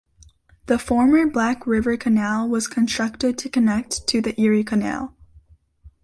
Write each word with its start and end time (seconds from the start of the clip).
The 0.65 0.79
former 0.79 1.27
Black 1.27 1.67
River 1.67 1.95
Canal 1.95 2.49
was 2.49 2.65
constructed 2.65 3.37
to 3.37 3.49
connect 3.49 4.07
to 4.07 4.19
the 4.19 4.33
Erie 4.41 4.63
Canal. 4.63 5.15